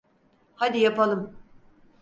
[0.55, 1.37] Hadi yapalım.